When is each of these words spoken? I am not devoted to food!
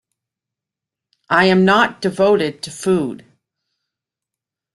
I 1.29 1.45
am 1.45 1.63
not 1.63 2.01
devoted 2.01 2.63
to 2.63 2.71
food! 2.71 3.23